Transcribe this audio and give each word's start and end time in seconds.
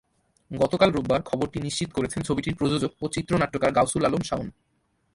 গতকাল 0.51 0.89
রোববার 0.91 1.21
খবরটি 1.29 1.57
নিশ্চিত 1.67 1.89
করেছেন 1.97 2.21
ছবিটির 2.27 2.57
প্রযোজক 2.59 2.91
ও 3.03 3.05
চিত্রনাট্যকার 3.15 3.75
গাউসুল 3.77 4.03
আলম 4.05 4.23
শাওন। 4.29 4.47